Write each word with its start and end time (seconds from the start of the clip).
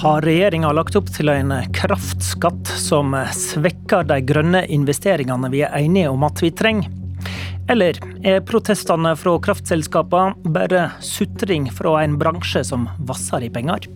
Har 0.00 0.22
regjeringa 0.22 0.70
lagt 0.72 0.94
opp 0.96 1.10
til 1.12 1.28
en 1.28 1.50
kraftskatt 1.76 2.70
som 2.80 3.12
svekker 3.36 4.06
de 4.08 4.16
grønne 4.24 4.62
investeringene 4.72 5.50
vi 5.52 5.60
er 5.66 5.74
enige 5.76 6.08
om 6.08 6.22
at 6.24 6.40
vi 6.40 6.48
trenger? 6.56 6.88
Eller 7.68 7.98
er 8.24 8.40
protestene 8.48 9.12
fra 9.20 9.34
kraftselskapene 9.44 10.54
bare 10.54 10.86
sutring 11.04 11.68
fra 11.68 11.98
en 12.00 12.16
bransje 12.22 12.62
som 12.70 12.88
vasser 13.10 13.44
i 13.44 13.52
penger? 13.52 13.90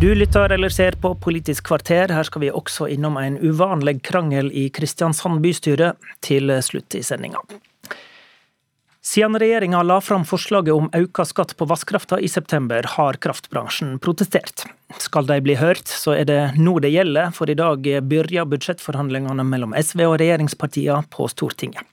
Du 0.00 0.08
lytter 0.16 0.56
eller 0.56 0.72
ser 0.72 0.96
på 1.04 1.12
Politisk 1.20 1.68
kvarter. 1.68 2.08
Her 2.08 2.24
skal 2.24 2.46
vi 2.46 2.50
også 2.50 2.88
innom 2.96 3.20
en 3.20 3.36
uvanlig 3.44 3.98
krangel 4.08 4.48
i 4.56 4.70
Kristiansand 4.72 5.44
bystyre 5.44 5.92
til 6.24 6.48
slutt 6.64 6.96
i 6.96 7.04
sendinga. 7.04 7.44
Siden 9.04 9.36
regjeringa 9.38 9.82
la 9.84 9.98
fram 10.00 10.22
forslaget 10.24 10.72
om 10.72 10.86
økt 10.96 11.28
skatt 11.28 11.50
på 11.58 11.66
vannkrafta 11.68 12.16
i 12.24 12.28
september, 12.28 12.86
har 12.96 13.18
kraftbransjen 13.20 13.98
protestert. 14.00 14.64
Skal 14.96 15.28
de 15.28 15.36
bli 15.44 15.58
hørt, 15.60 15.84
så 15.92 16.14
er 16.16 16.24
det 16.30 16.38
nå 16.56 16.78
det 16.80 16.94
gjelder, 16.94 17.34
for 17.36 17.50
i 17.52 17.58
dag 17.58 17.84
begynner 17.84 18.48
budsjettforhandlingene 18.48 19.44
mellom 19.44 19.76
SV 19.76 20.06
og 20.06 20.16
regjeringspartiene 20.22 21.04
på 21.12 21.28
Stortinget. 21.28 21.84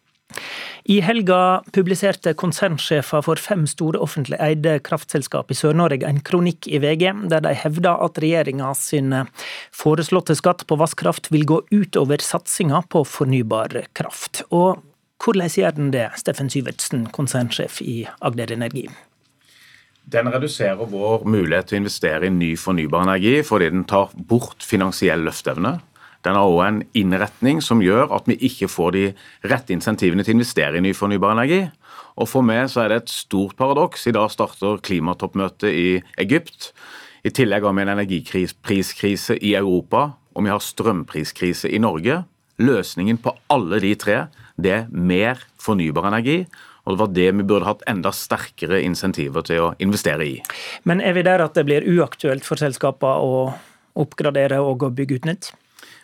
I 0.89 1.01
helga 1.03 1.61
publiserte 1.75 2.31
konsernsjefer 2.33 3.21
for 3.25 3.39
fem 3.43 3.65
store 3.69 3.99
offentlig 4.01 4.39
eide 4.41 4.77
kraftselskap 4.81 5.51
i 5.51 5.57
Sør-Norge 5.59 6.07
en 6.07 6.21
kronikk 6.25 6.69
i 6.71 6.79
VG, 6.81 7.11
der 7.29 7.43
de 7.43 7.51
hevder 7.59 7.99
at 8.07 8.21
regjeringa 8.23 8.71
sin 8.79 9.13
foreslåtte 9.75 10.37
skatt 10.39 10.63
på 10.65 10.79
vannkraft 10.79 11.27
vil 11.35 11.43
gå 11.51 11.59
utover 11.75 12.23
satsinga 12.23 12.81
på 12.89 13.03
fornybar 13.05 13.75
kraft. 13.99 14.45
Og 14.49 14.79
hvordan 15.21 15.49
gjør 15.53 15.77
den 15.77 15.91
det, 15.93 16.09
Steffen 16.17 16.49
Syvertsen, 16.49 17.05
konsernsjef 17.13 17.81
i 17.85 18.05
Agder 18.21 18.53
Energi? 18.55 18.87
Den 20.11 20.31
reduserer 20.33 20.81
vår 20.89 21.27
mulighet 21.29 21.69
til 21.69 21.77
å 21.77 21.81
investere 21.83 22.27
i 22.27 22.33
ny 22.33 22.55
fornybar 22.57 23.05
energi 23.05 23.37
fordi 23.45 23.69
den 23.69 23.85
tar 23.89 24.09
bort 24.15 24.65
finansiell 24.65 25.21
løfteevne. 25.27 25.77
Den 26.25 26.37
har 26.37 26.49
òg 26.49 26.63
en 26.65 26.81
innretning 26.97 27.61
som 27.65 27.81
gjør 27.81 28.11
at 28.17 28.27
vi 28.29 28.37
ikke 28.49 28.69
får 28.69 28.91
de 28.97 29.05
rette 29.49 29.73
insentivene 29.73 30.25
til 30.25 30.35
å 30.35 30.39
investere 30.39 30.77
i 30.77 30.83
ny 30.85 30.93
fornybar 30.97 31.37
energi. 31.37 31.63
Og 32.17 32.29
For 32.29 32.45
meg 32.45 32.67
så 32.69 32.83
er 32.83 32.91
det 32.91 32.99
et 33.01 33.13
stort 33.13 33.55
paradoks. 33.57 34.07
I 34.09 34.13
dag 34.17 34.29
starter 34.33 34.81
klimatoppmøtet 34.85 35.69
i 35.69 35.87
Egypt. 36.21 36.71
I 37.25 37.33
tillegg 37.33 37.65
har 37.65 37.73
vi 37.77 37.85
en 37.85 37.93
energipriskrise 37.93 39.37
i 39.37 39.55
Europa, 39.57 40.11
og 40.33 40.45
vi 40.45 40.53
har 40.53 40.61
strømpriskrise 40.61 41.69
i 41.69 41.81
Norge. 41.81 42.23
Løsningen 42.61 43.17
på 43.21 43.33
alle 43.49 43.79
de 43.81 43.95
tre 43.97 44.17
det 44.57 44.75
er 44.75 44.91
mer 44.91 45.41
fornybar 45.61 46.09
energi. 46.11 46.43
Og 46.81 46.95
det 46.95 46.99
var 47.03 47.11
det 47.13 47.27
vi 47.37 47.45
burde 47.45 47.67
hatt 47.67 47.83
enda 47.89 48.09
sterkere 48.15 48.79
insentiver 48.81 49.45
til 49.45 49.67
å 49.67 49.73
investere 49.83 50.25
i. 50.25 50.37
Men 50.89 51.01
er 51.01 51.13
vi 51.13 51.25
der 51.27 51.43
at 51.43 51.53
det 51.53 51.67
blir 51.67 51.85
uaktuelt 51.85 52.47
for 52.47 52.57
selskapene 52.57 53.21
å 53.21 53.43
oppgradere 54.01 54.57
og 54.65 54.87
bygge 54.97 55.19
ut 55.21 55.27
nytt? 55.29 55.51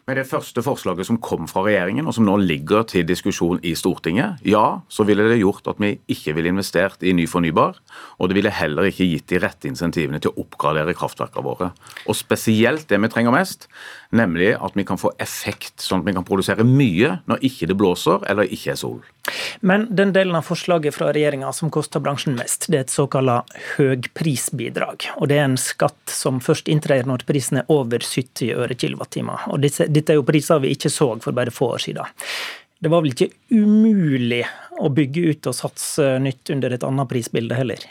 Med 0.07 0.15
det 0.15 0.29
første 0.29 0.61
forslaget 0.63 1.03
som 1.03 1.17
kom 1.19 1.49
fra 1.51 1.65
regjeringen, 1.65 2.05
og 2.07 2.13
som 2.15 2.23
nå 2.23 2.37
ligger 2.39 2.85
til 2.87 3.03
diskusjon 3.03 3.57
i 3.67 3.73
Stortinget, 3.75 4.39
ja, 4.47 4.79
så 4.87 5.03
ville 5.03 5.25
det 5.27 5.41
gjort 5.41 5.67
at 5.67 5.81
vi 5.83 5.97
ikke 6.07 6.31
ville 6.37 6.53
investert 6.53 7.03
i 7.03 7.11
ny 7.11 7.25
fornybar. 7.27 7.75
Og 8.15 8.31
det 8.31 8.37
ville 8.37 8.53
heller 8.55 8.87
ikke 8.87 9.03
gitt 9.03 9.27
de 9.27 9.41
rette 9.43 9.67
insentivene 9.67 10.21
til 10.23 10.31
å 10.31 10.45
oppgradere 10.45 10.95
kraftverkene 10.95 11.43
våre. 11.43 11.69
Og 12.07 12.15
spesielt 12.15 12.87
det 12.87 13.01
vi 13.03 13.11
trenger 13.11 13.35
mest, 13.35 13.67
nemlig 14.15 14.53
at 14.55 14.79
vi 14.79 14.87
kan 14.87 15.01
få 15.01 15.11
effekt, 15.19 15.83
sånn 15.83 16.05
at 16.05 16.07
vi 16.07 16.15
kan 16.15 16.27
produsere 16.31 16.63
mye 16.63 17.17
når 17.27 17.43
ikke 17.51 17.67
det 17.67 17.75
blåser 17.75 18.23
eller 18.31 18.47
ikke 18.47 18.77
er 18.77 18.79
sol. 18.79 19.03
Men 19.61 19.87
den 19.95 20.13
delen 20.13 20.35
av 20.37 20.45
forslaget 20.47 20.95
fra 20.95 21.09
regjeringa 21.15 21.49
som 21.53 21.71
koster 21.73 22.03
bransjen 22.03 22.37
mest, 22.37 22.69
det 22.71 22.77
er 22.79 22.85
et 22.85 22.93
såkalt 22.93 23.55
høgprisbidrag. 23.77 25.09
Og 25.17 25.31
det 25.31 25.39
er 25.39 25.47
en 25.47 25.57
skatt 25.61 26.13
som 26.13 26.41
først 26.43 26.69
inntrer 26.71 27.07
når 27.07 27.25
prisen 27.27 27.61
er 27.61 27.73
over 27.73 28.03
70 28.03 28.53
øre 28.53 28.77
kilowattimer. 28.77 29.47
Og 29.51 29.63
disse, 29.65 29.89
dette 29.89 30.13
er 30.13 30.21
jo 30.21 30.27
priser 30.27 30.61
vi 30.63 30.75
ikke 30.75 30.93
så 30.93 31.09
for 31.23 31.37
bare 31.37 31.53
få 31.53 31.73
år 31.75 31.85
siden. 31.87 32.17
Det 32.77 32.91
var 32.93 33.01
vel 33.01 33.15
ikke 33.15 33.31
umulig 33.57 34.43
å 34.77 34.89
bygge 34.93 35.31
ut 35.31 35.49
og 35.49 35.55
satse 35.57 36.17
nytt 36.21 36.53
under 36.53 36.75
et 36.75 36.85
annet 36.85 37.09
prisbilde 37.09 37.57
heller? 37.57 37.87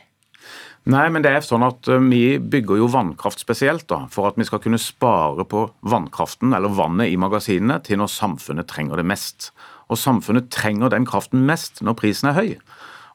Nei, 0.87 1.07
men 1.11 1.25
det 1.25 1.33
er 1.35 1.43
sånn 1.43 1.65
at 1.67 1.89
eh, 1.91 2.03
Vi 2.13 2.39
bygger 2.39 2.79
jo 2.79 2.91
vannkraft 2.93 3.43
spesielt 3.43 3.89
da, 3.91 4.05
for 4.13 4.29
at 4.29 4.37
vi 4.39 4.47
skal 4.47 4.63
kunne 4.63 4.79
spare 4.79 5.47
på 5.49 5.65
vannkraften 5.83 6.55
eller 6.55 6.75
vannet 6.77 7.11
i 7.11 7.19
magasinene 7.19 7.81
til 7.83 7.99
når 7.99 8.13
samfunnet 8.15 8.71
trenger 8.71 9.03
det 9.03 9.09
mest. 9.11 9.51
Og 9.91 10.01
samfunnet 10.01 10.51
trenger 10.55 10.91
den 10.93 11.07
kraften 11.09 11.47
mest 11.47 11.83
når 11.85 11.99
prisen 12.01 12.31
er 12.31 12.39
høy. 12.39 12.57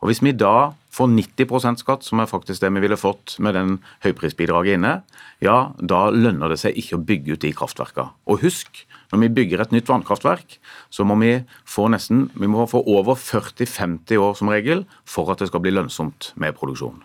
Og 0.02 0.10
Hvis 0.10 0.24
vi 0.26 0.34
da 0.34 0.74
får 0.92 1.12
90% 1.14 1.84
skatt, 1.84 2.04
som 2.04 2.20
er 2.20 2.30
faktisk 2.30 2.64
det 2.64 2.72
vi 2.74 2.82
ville 2.84 2.98
fått 3.00 3.38
med 3.40 3.54
den 3.56 3.76
høyprisbidraget 4.04 4.80
inne, 4.80 4.96
ja, 5.44 5.72
da 5.78 6.08
lønner 6.12 6.52
det 6.52 6.58
seg 6.64 6.78
ikke 6.78 6.98
å 6.98 7.04
bygge 7.06 7.36
ut 7.36 7.44
de 7.46 7.54
kraftverka. 7.56 8.10
Og 8.26 8.42
husk, 8.42 8.82
når 9.14 9.22
vi 9.24 9.30
bygger 9.38 9.62
et 9.62 9.76
nytt 9.76 9.92
vannkraftverk, 9.92 10.58
så 10.90 11.06
må 11.08 11.16
vi 11.22 11.32
få 11.70 11.86
nesten, 11.94 12.26
vi 12.34 12.50
må 12.50 12.66
få 12.72 12.82
over 12.90 13.20
40-50 13.20 14.20
år 14.20 14.36
som 14.40 14.52
regel 14.52 14.84
for 15.06 15.32
at 15.32 15.44
det 15.44 15.52
skal 15.52 15.64
bli 15.64 15.76
lønnsomt 15.76 16.32
med 16.42 16.58
produksjon. 16.58 16.98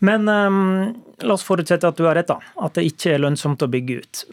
Men 0.00 0.26
um, 0.30 0.60
la 1.20 1.36
oss 1.36 1.46
forutsette 1.46 1.92
at 1.92 2.00
du 2.00 2.06
har 2.08 2.16
rett, 2.18 2.30
da. 2.30 2.40
At 2.64 2.78
det 2.78 2.88
ikke 2.88 3.14
er 3.14 3.24
lønnsomt 3.26 3.62
å 3.62 3.70
bygge 3.70 4.00
ut 4.00 4.24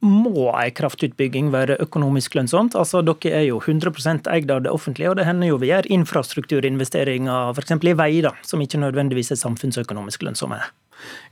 må 0.00 0.48
ei 0.56 0.70
kraftutbygging 0.72 1.50
være 1.52 1.76
økonomisk 1.84 2.34
lønnsomt? 2.38 2.76
Altså, 2.78 3.02
Dere 3.04 3.42
er 3.42 3.46
jo 3.50 3.60
100 3.60 4.30
eid 4.32 4.50
av 4.50 4.62
det 4.64 4.72
offentlige, 4.72 5.10
og 5.10 5.18
det 5.18 5.26
hender 5.28 5.52
jo 5.52 5.60
vi 5.60 5.72
gjør 5.72 5.90
infrastrukturinvesteringer 5.92 7.52
f.eks. 7.52 7.76
i 7.84 7.96
vei, 7.96 8.12
da, 8.24 8.32
som 8.46 8.62
ikke 8.64 8.80
nødvendigvis 8.80 9.34
er 9.34 9.42
samfunnsøkonomisk 9.42 10.24
lønnsomme. 10.24 10.60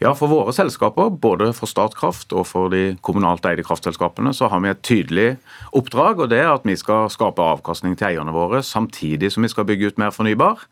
Ja, 0.00 0.14
For 0.16 0.30
våre 0.30 0.52
selskaper, 0.56 1.10
både 1.10 1.50
for 1.56 1.68
Statkraft 1.68 2.32
og 2.32 2.46
for 2.48 2.72
de 2.72 2.96
kommunalt 3.04 3.44
eide 3.48 3.64
kraftselskapene, 3.66 4.32
så 4.36 4.48
har 4.48 4.62
vi 4.64 4.70
et 4.72 4.84
tydelig 4.84 5.28
oppdrag. 5.76 6.22
og 6.24 6.30
Det 6.30 6.38
er 6.40 6.52
at 6.52 6.64
vi 6.64 6.76
skal 6.76 7.10
skape 7.12 7.42
avkastning 7.42 7.96
til 7.96 8.12
eierne 8.12 8.32
våre, 8.32 8.62
samtidig 8.62 9.32
som 9.32 9.44
vi 9.44 9.52
skal 9.52 9.68
bygge 9.68 9.92
ut 9.92 9.98
mer 9.98 10.14
fornybar. 10.14 10.64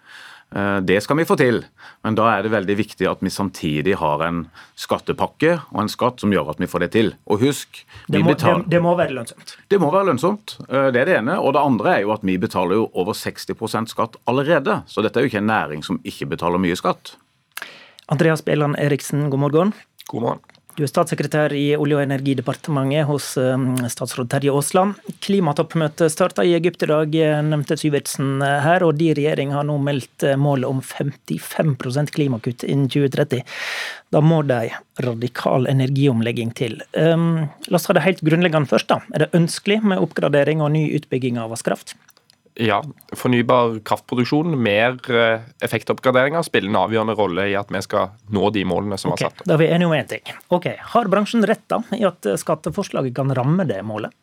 Eh, 0.54 0.76
det 0.86 1.00
skal 1.02 1.18
vi 1.18 1.24
få 1.26 1.34
til, 1.36 1.64
men 2.06 2.14
da 2.14 2.28
er 2.30 2.44
det 2.46 2.52
veldig 2.54 2.76
viktig 2.78 3.08
at 3.10 3.22
vi 3.24 3.32
samtidig 3.34 3.96
har 3.98 4.22
en 4.22 4.44
skattepakke 4.78 5.56
og 5.72 5.80
en 5.82 5.90
skatt 5.90 6.22
som 6.22 6.32
gjør 6.32 6.52
at 6.54 6.62
vi 6.62 6.68
får 6.70 6.84
det 6.86 6.90
til. 6.94 7.12
Og 7.26 7.42
husk 7.42 7.82
Det 8.06 8.22
må, 8.22 8.30
betaler... 8.30 8.62
det, 8.62 8.76
det 8.76 8.82
må 8.84 8.94
være 8.98 9.16
lønnsomt? 9.18 9.56
Det 9.68 9.80
må 9.82 9.90
være 9.90 10.10
lønnsomt. 10.12 10.56
Eh, 10.68 10.88
det 10.94 11.02
er 11.02 11.10
det 11.10 11.18
ene. 11.18 11.38
Og 11.42 11.56
det 11.56 11.64
andre 11.66 11.96
er 11.96 12.04
jo 12.06 12.14
at 12.14 12.26
vi 12.26 12.38
betaler 12.38 12.78
jo 12.78 12.88
over 12.94 13.18
60% 13.18 13.92
skatt 13.92 14.18
allerede. 14.30 14.82
Så 14.86 15.02
dette 15.02 15.18
er 15.18 15.26
jo 15.26 15.32
ikke 15.32 15.42
en 15.42 15.50
næring 15.50 15.82
som 15.86 15.98
ikke 16.06 16.30
betaler 16.36 16.62
mye 16.62 16.78
skatt. 16.78 17.16
Andreas 18.06 18.44
Bjelland 18.46 18.78
Eriksen, 18.78 19.26
god 19.30 19.48
morgen. 19.48 19.74
God 20.06 20.22
morgen. 20.22 20.55
Du 20.76 20.82
er 20.84 20.90
statssekretær 20.90 21.54
i 21.56 21.70
Olje- 21.72 21.96
og 21.96 22.02
energidepartementet 22.04 23.06
hos 23.08 23.30
um, 23.40 23.70
statsråd 23.88 24.28
Terje 24.28 24.52
Aasland. 24.52 24.98
Klimatoppmøtet 25.24 26.12
starta 26.12 26.44
i 26.44 26.52
Egypt 26.58 26.84
i 26.84 26.88
dag, 26.90 27.16
nevnte 27.46 27.78
Syvertsen 27.80 28.42
eh, 28.44 28.58
her. 28.60 28.84
Og 28.84 28.98
de 29.00 29.08
regjering 29.16 29.54
har 29.56 29.64
nå 29.64 29.78
meldt 29.80 30.26
eh, 30.28 30.36
målet 30.36 30.68
om 30.68 30.82
55% 30.84 32.12
klimakutt 32.12 32.66
innen 32.68 32.90
2030. 32.92 33.40
Da 34.12 34.20
må 34.20 34.42
ei 34.52 34.68
radikal 35.00 35.64
energiomlegging 35.72 36.52
til. 36.60 36.76
Um, 36.92 37.46
la 37.72 37.80
oss 37.80 37.88
ta 37.88 37.96
det 37.96 38.04
helt 38.04 38.20
grunnleggende 38.28 38.68
først. 38.68 38.92
da. 38.92 39.00
Er 39.16 39.24
det 39.24 39.32
ønskelig 39.38 39.80
med 39.80 40.04
oppgradering 40.04 40.60
og 40.60 40.74
ny 40.76 40.90
utbygging 41.00 41.40
av 41.40 41.56
vannkraft? 41.56 41.96
Ja, 42.56 42.78
fornybar 43.12 43.78
kraftproduksjon, 43.84 44.54
mer 44.62 44.96
eh, 45.12 45.42
effektoppgraderinger 45.64 46.44
spiller 46.46 46.72
en 46.72 46.78
avgjørende 46.86 47.16
rolle 47.18 47.48
i 47.50 47.56
at 47.58 47.72
vi 47.72 47.82
skal 47.84 48.14
nå 48.32 48.48
de 48.54 48.62
målene 48.68 48.96
som 49.00 49.12
okay, 49.12 49.28
var 49.28 49.34
satt. 49.34 49.44
Da 49.44 49.56
er 49.56 49.60
vi 49.60 49.68
enige 49.74 49.90
om 49.90 49.96
én 49.96 50.08
ting. 50.08 50.36
Ok, 50.56 50.70
Har 50.94 51.10
bransjen 51.12 51.44
rett 51.48 51.66
da 51.68 51.82
i 51.96 52.06
at 52.08 52.30
skatteforslaget 52.40 53.16
kan 53.16 53.34
ramme 53.36 53.68
det 53.68 53.82
målet? 53.84 54.14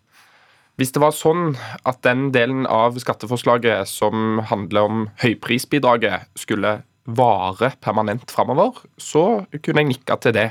Hvis 0.82 0.90
det 0.96 1.04
var 1.04 1.14
sånn 1.14 1.52
at 1.86 2.02
den 2.02 2.32
delen 2.34 2.66
av 2.66 2.98
skatteforslaget 2.98 3.86
som 3.92 4.42
handler 4.50 4.90
om 4.90 5.06
høyprisbidraget, 5.22 6.32
skulle 6.40 6.80
vare 7.04 7.74
permanent 7.84 8.32
framover, 8.32 8.80
så 8.98 9.44
kunne 9.60 9.84
jeg 9.84 9.92
nikka 9.92 10.18
til 10.24 10.34
det. 10.38 10.50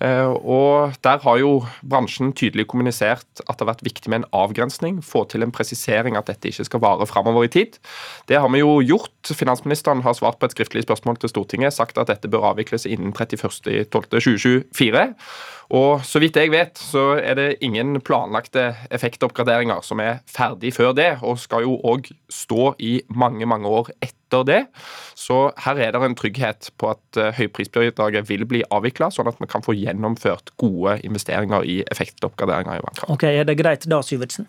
Eh, 0.00 0.28
og 0.28 0.92
Der 1.02 1.18
har 1.22 1.36
jo 1.40 1.64
bransjen 1.82 2.32
tydelig 2.36 2.66
kommunisert 2.68 3.26
at 3.46 3.56
det 3.56 3.64
har 3.64 3.72
vært 3.72 3.86
viktig 3.86 4.10
med 4.10 4.22
en 4.22 4.30
avgrensning. 4.32 5.04
Få 5.04 5.24
til 5.28 5.42
en 5.42 5.52
presisering 5.52 6.16
at 6.16 6.26
dette 6.28 6.48
ikke 6.48 6.68
skal 6.68 6.84
vare 6.84 7.06
framover 7.08 7.44
i 7.44 7.52
tid. 7.52 7.78
Det 8.28 8.40
har 8.40 8.48
vi 8.52 8.58
jo 8.60 8.80
gjort. 8.84 9.12
Finansministeren 9.26 10.02
har 10.02 10.14
svart 10.14 10.38
på 10.38 10.46
et 10.46 10.56
skriftlig 10.56 10.82
spørsmål 10.84 11.16
til 11.20 11.32
Stortinget, 11.32 11.74
sagt 11.74 11.98
at 11.98 12.08
dette 12.08 12.28
bør 12.28 12.52
avvikles 12.52 12.86
innen 12.86 13.12
31.12.2024. 13.12 15.14
Og 15.74 16.04
så 16.06 16.20
vidt 16.22 16.36
jeg 16.38 16.52
vet, 16.52 16.78
så 16.78 17.16
er 17.18 17.34
det 17.34 17.56
ingen 17.64 17.98
planlagte 18.00 18.76
effektoppgraderinger 18.94 19.82
som 19.82 20.00
er 20.02 20.20
ferdig 20.30 20.70
før 20.76 20.94
det, 20.94 21.16
og 21.26 21.40
skal 21.42 21.66
jo 21.66 21.80
òg 21.82 22.12
stå 22.30 22.74
i 22.78 23.00
mange, 23.08 23.46
mange 23.46 23.66
år 23.66 23.90
etter 23.98 24.15
det. 24.44 24.66
Så 25.16 25.50
her 25.64 25.80
er 25.80 25.94
det 25.94 26.02
en 26.04 26.16
trygghet 26.18 26.70
på 26.76 26.90
at 26.92 27.20
eh, 27.20 27.32
høyprisbidraget 27.38 28.28
vil 28.28 28.44
bli 28.48 28.62
avvikla, 28.70 29.08
sånn 29.14 29.30
at 29.30 29.40
vi 29.40 29.48
kan 29.50 29.64
få 29.64 29.76
gjennomført 29.76 30.52
gode 30.60 30.98
investeringer 31.06 31.64
i 31.64 31.80
effektoppgraderinger 31.86 32.80
i 32.80 32.84
vannkraft. 32.84 33.10
Ok, 33.12 33.24
Er 33.30 33.48
det 33.48 33.58
greit 33.60 33.88
da, 33.88 34.02
Syvertsen? 34.04 34.48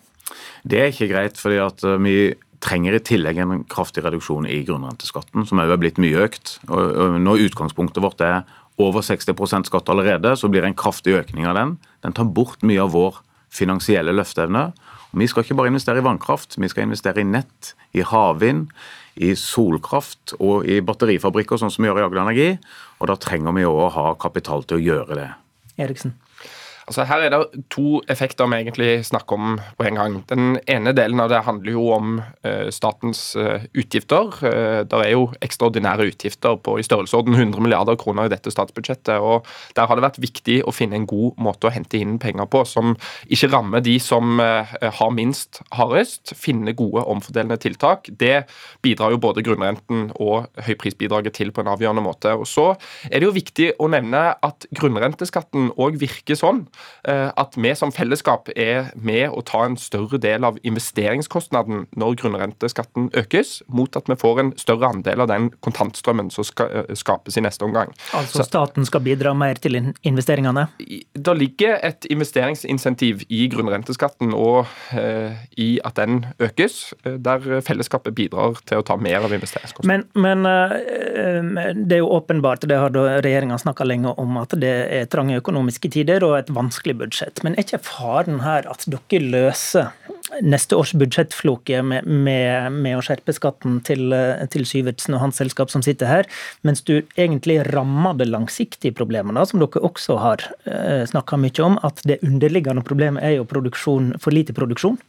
Det 0.68 0.80
er 0.82 0.92
ikke 0.92 1.08
greit, 1.08 1.40
fordi 1.40 1.62
at 1.64 1.84
eh, 1.86 1.98
vi 2.04 2.18
trenger 2.60 2.96
i 2.96 3.02
tillegg 3.06 3.38
en 3.38 3.64
kraftig 3.70 4.02
reduksjon 4.04 4.48
i 4.50 4.64
grunnrenteskatten, 4.66 5.46
som 5.46 5.60
òg 5.62 5.70
er 5.72 5.80
blitt 5.80 6.00
mye 6.02 6.24
økt. 6.26 6.58
Og 6.66 7.18
når 7.22 7.46
utgangspunktet 7.46 8.02
vårt 8.02 8.24
er 8.26 8.42
over 8.82 9.02
60% 9.02 9.70
skatt 9.70 9.90
allerede, 9.90 10.34
så 10.38 10.50
blir 10.50 10.62
det 10.62 10.72
en 10.72 10.78
kraftig 10.78 11.14
økning 11.18 11.46
av 11.46 11.54
den. 11.58 11.76
Den 12.02 12.14
tar 12.14 12.26
bort 12.34 12.62
mye 12.66 12.82
av 12.82 12.94
vår 12.94 13.20
finansielle 13.54 14.14
løfteevne. 14.14 14.68
Vi 15.16 15.26
skal 15.30 15.44
ikke 15.44 15.56
bare 15.56 15.70
investere 15.72 16.02
i 16.02 16.04
vannkraft, 16.04 16.58
vi 16.60 16.68
skal 16.68 16.84
investere 16.84 17.22
i 17.22 17.28
nett, 17.28 17.72
i 17.96 18.04
havvind, 18.04 18.68
i 19.16 19.32
solkraft 19.38 20.36
og 20.38 20.68
i 20.68 20.78
batterifabrikker, 20.84 21.58
sånn 21.58 21.72
som 21.72 21.82
vi 21.82 21.88
gjør 21.88 22.02
i 22.02 22.06
Agder 22.06 22.22
Energi. 22.22 22.48
Og 23.00 23.10
da 23.10 23.16
trenger 23.20 23.56
vi 23.56 23.66
òg 23.66 23.82
å 23.86 23.92
ha 23.96 24.06
kapital 24.20 24.66
til 24.68 24.78
å 24.78 24.84
gjøre 24.84 25.18
det. 25.18 25.28
Eriksen. 25.80 26.14
Altså 26.88 27.04
Her 27.04 27.26
er 27.26 27.34
det 27.34 27.64
to 27.68 28.00
effekter 28.08 28.48
vi 28.48 28.62
egentlig 28.62 28.92
snakker 29.04 29.36
om 29.36 29.58
på 29.76 29.84
en 29.84 29.98
gang. 29.98 30.14
Den 30.30 30.56
ene 30.70 30.94
delen 30.96 31.20
av 31.20 31.28
det 31.28 31.42
handler 31.44 31.74
jo 31.74 31.82
om 31.92 32.14
uh, 32.22 32.70
statens 32.72 33.20
uh, 33.36 33.60
utgifter. 33.76 34.32
Uh, 34.40 34.80
det 34.88 35.00
er 35.02 35.12
jo 35.12 35.26
ekstraordinære 35.44 36.06
utgifter 36.08 36.56
på 36.64 36.78
i 36.80 36.86
størrelsesorden 36.86 37.36
100 37.36 37.60
milliarder 37.60 37.98
kroner 38.00 38.24
i 38.24 38.32
dette 38.32 38.52
statsbudsjettet. 38.54 39.20
og 39.20 39.44
Der 39.76 39.84
har 39.84 39.98
det 39.98 40.06
vært 40.06 40.20
viktig 40.22 40.62
å 40.64 40.72
finne 40.72 40.96
en 40.96 41.08
god 41.08 41.36
måte 41.36 41.68
å 41.68 41.74
hente 41.74 42.00
inn 42.00 42.16
penger 42.22 42.48
på, 42.48 42.64
som 42.64 42.96
ikke 43.28 43.52
rammer 43.52 43.84
de 43.84 43.98
som 44.00 44.40
har 44.40 45.12
minst 45.12 45.60
hardest. 45.76 46.32
Finne 46.40 46.72
gode 46.72 47.04
omfordelende 47.04 47.60
tiltak. 47.60 48.08
Det 48.08 48.46
bidrar 48.82 49.12
jo 49.12 49.20
både 49.20 49.44
grunnrenten 49.44 50.08
og 50.16 50.48
høyprisbidraget 50.64 51.36
til 51.36 51.52
på 51.52 51.60
en 51.60 51.72
avgjørende 51.74 52.06
måte. 52.06 52.32
Og 52.32 52.48
Så 52.48 52.70
er 53.10 53.20
det 53.20 53.28
jo 53.28 53.36
viktig 53.36 53.74
å 53.76 53.92
nevne 53.92 54.32
at 54.40 54.68
grunnrenteskatten 54.72 55.74
òg 55.76 56.00
virker 56.00 56.38
sånn 56.38 56.64
Eh, 56.68 56.77
at 57.08 57.56
vi 57.56 57.70
som 57.78 57.92
fellesskap 57.94 58.50
er 58.56 58.90
med 58.94 59.30
å 59.32 59.42
ta 59.46 59.62
en 59.64 59.76
større 59.80 60.18
del 60.20 60.44
av 60.44 60.58
investeringskostnaden 60.66 61.86
når 61.98 62.16
grunnrenteskatten 62.22 63.08
økes, 63.16 63.58
mot 63.68 63.96
at 63.96 64.08
vi 64.10 64.16
får 64.18 64.40
en 64.42 64.52
større 64.60 64.90
andel 64.92 65.24
av 65.24 65.30
den 65.30 65.48
kontantstrømmen 65.64 66.30
som 66.34 66.46
skal 66.46 66.72
eh, 66.82 66.94
skapes 66.98 67.38
i 67.38 67.44
neste 67.44 67.64
omgang. 67.66 67.92
Altså 68.16 68.44
staten 68.46 68.86
skal 68.88 69.04
bidra 69.04 69.34
mer 69.36 69.60
til 69.62 69.78
investeringene? 69.78 70.68
Det 70.78 71.36
ligger 71.38 71.78
et 71.86 72.08
investeringsinsentiv 72.10 73.24
i 73.28 73.46
grunnrenteskatten 73.52 74.34
og 74.36 74.66
eh, 74.96 75.38
i 75.56 75.68
at 75.84 75.98
den 75.98 76.24
økes, 76.42 76.92
der 77.04 77.62
fellesskapet 77.64 78.14
bidrar 78.16 78.58
til 78.68 78.82
å 78.82 78.86
ta 78.86 78.98
mer 79.00 79.24
av 79.26 79.34
investeringskostnaden. 79.34 80.08
Men, 80.14 80.44
men 80.44 81.86
det 81.88 81.98
er 81.98 82.02
jo 82.02 82.10
åpenbart, 82.18 82.66
det 82.68 82.78
har 82.78 82.94
regjeringa 83.24 83.58
snakka 83.60 83.86
lenge 83.86 84.12
om, 84.20 84.36
at 84.40 84.54
det 84.60 84.74
er 84.98 85.08
trange 85.10 85.38
økonomiske 85.40 85.90
tider 85.92 86.24
og 86.26 86.36
et 86.38 86.50
vanskelig 86.50 86.67
vanskelig 86.68 86.98
budsjett. 87.00 87.42
Men 87.44 87.56
er 87.56 87.66
ikke 87.66 87.82
faren 87.86 88.42
her 88.44 88.68
at 88.70 88.86
dere 88.88 89.24
løser 89.24 89.90
neste 90.44 90.76
års 90.76 90.92
budsjettfloke 90.98 91.80
med, 91.82 92.06
med, 92.06 92.72
med, 92.76 92.98
å 92.98 93.04
skjerpe 93.04 93.32
skatten 93.32 93.80
til, 93.86 94.12
til 94.52 94.66
Syvertsen 94.68 95.16
og 95.16 95.22
hans 95.22 95.40
selskap 95.40 95.72
som 95.72 95.84
sitter 95.84 96.10
her, 96.10 96.28
mens 96.66 96.84
du 96.84 97.00
egentlig 97.16 97.62
rammer 97.72 98.18
det 98.18 98.28
langsiktige 98.28 98.92
problemet, 98.96 99.34
da, 99.38 99.46
som 99.48 99.62
dere 99.62 99.84
også 99.88 100.18
har 100.20 100.44
eh, 100.68 101.04
snakka 101.08 101.40
mye 101.40 101.64
om, 101.64 101.78
at 101.86 102.02
det 102.08 102.20
underliggende 102.26 102.84
problemet 102.84 103.24
er 103.24 103.38
jo 103.38 103.48
for 103.48 104.34
lite 104.34 104.56
produksjon? 104.56 105.00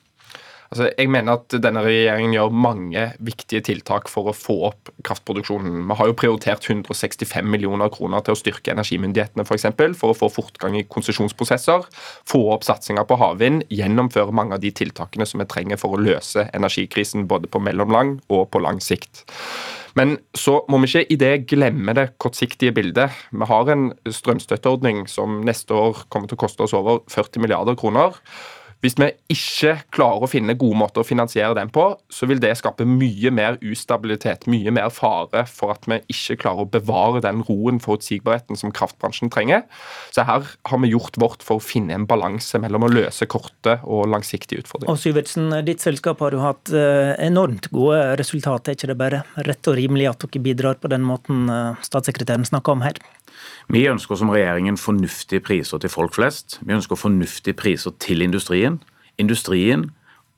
Altså, 0.70 0.92
jeg 0.94 1.10
mener 1.10 1.40
at 1.40 1.54
denne 1.64 1.82
regjeringen 1.82 2.36
gjør 2.36 2.52
mange 2.54 3.06
viktige 3.26 3.64
tiltak 3.66 4.10
for 4.12 4.30
å 4.30 4.36
få 4.38 4.56
opp 4.68 4.92
kraftproduksjonen. 5.08 5.80
Vi 5.90 5.98
har 5.98 6.12
jo 6.12 6.18
prioritert 6.20 6.68
165 6.70 7.48
millioner 7.50 7.90
kroner 7.94 8.22
til 8.22 8.36
å 8.36 8.38
styrke 8.38 8.76
energimyndighetene 8.76 9.42
f.eks. 9.42 9.50
For, 9.50 9.58
eksempel, 9.58 9.96
for 9.98 10.14
å 10.14 10.18
få 10.20 10.30
fortgang 10.36 10.78
i 10.78 10.86
konsesjonsprosesser, 10.86 11.88
få 12.30 12.44
opp 12.54 12.68
satsinga 12.68 13.02
på 13.10 13.18
havvind, 13.18 13.66
gjennomføre 13.74 14.36
mange 14.36 14.60
av 14.60 14.62
de 14.62 14.70
tiltakene 14.78 15.26
som 15.26 15.42
vi 15.42 15.50
trenger 15.50 15.82
for 15.82 15.98
å 15.98 16.04
løse 16.06 16.46
energikrisen 16.54 17.26
både 17.32 17.50
på 17.50 17.64
mellomlang 17.66 18.20
og 18.30 18.46
på 18.54 18.62
lang 18.62 18.78
sikt. 18.84 19.26
Men 19.98 20.20
så 20.38 20.60
må 20.70 20.78
vi 20.84 20.92
ikke 20.92 21.06
i 21.10 21.18
det 21.18 21.34
glemme 21.50 21.98
det 21.98 22.12
kortsiktige 22.22 22.78
bildet. 22.78 23.18
Vi 23.34 23.50
har 23.50 23.74
en 23.74 23.90
strømstøtteordning 24.06 25.08
som 25.10 25.42
neste 25.50 25.74
år 25.74 26.06
kommer 26.14 26.30
til 26.30 26.38
å 26.38 26.44
koste 26.46 26.70
oss 26.70 26.78
over 26.78 27.02
40 27.10 27.42
milliarder 27.42 27.78
kroner. 27.80 28.22
Hvis 28.80 28.96
vi 28.96 29.10
ikke 29.34 29.74
klarer 29.92 30.24
å 30.24 30.30
finne 30.32 30.56
gode 30.56 30.78
måter 30.80 31.04
å 31.04 31.08
finansiere 31.08 31.52
den 31.58 31.72
på, 31.74 31.84
så 32.08 32.28
vil 32.30 32.40
det 32.40 32.54
skape 32.56 32.86
mye 32.88 33.32
mer 33.36 33.58
ustabilitet, 33.60 34.48
mye 34.48 34.72
mer 34.72 34.88
fare 34.96 35.44
for 35.52 35.74
at 35.74 35.84
vi 35.90 35.98
ikke 36.14 36.38
klarer 36.46 36.64
å 36.64 36.70
bevare 36.72 37.20
den 37.26 37.42
roen, 37.48 37.82
forutsigbarheten, 37.84 38.56
som 38.60 38.72
kraftbransjen 38.76 39.32
trenger. 39.36 39.66
Så 40.16 40.24
her 40.28 40.48
har 40.48 40.82
vi 40.84 40.94
gjort 40.94 41.20
vårt 41.20 41.44
for 41.44 41.60
å 41.60 41.64
finne 41.64 41.98
en 41.98 42.08
balanse 42.08 42.62
mellom 42.64 42.88
å 42.88 42.92
løse 42.94 43.28
korte 43.28 43.82
og 43.84 44.08
langsiktige 44.14 44.64
utfordringer. 44.64 44.96
Og 44.96 45.04
Syvertsen, 45.04 45.52
ditt 45.68 45.84
selskap 45.84 46.24
har 46.24 46.38
jo 46.38 46.44
hatt 46.46 46.72
eh, 46.72 47.14
enormt 47.28 47.68
gode 47.76 48.16
resultater. 48.22 48.72
Er 48.72 48.80
ikke 48.80 48.92
det 48.94 49.00
bare 49.00 49.24
rett 49.44 49.72
og 49.72 49.76
rimelig 49.76 50.08
at 50.14 50.24
dere 50.24 50.46
bidrar 50.48 50.80
på 50.80 50.92
den 50.92 51.04
måten 51.04 51.52
eh, 51.52 51.84
statssekretæren 51.84 52.48
snakker 52.48 52.80
om 52.80 52.88
her? 52.88 53.04
Vi 53.70 53.86
ønsker 53.90 54.18
som 54.18 54.32
regjeringen 54.34 54.78
fornuftige 54.78 55.44
priser 55.46 55.82
til 55.82 55.92
folk 55.94 56.16
flest. 56.18 56.60
Vi 56.62 56.74
ønsker 56.74 57.00
fornuftige 57.00 57.58
priser 57.58 57.94
til 58.00 58.22
industrien. 58.26 58.80
Industrien, 59.18 59.90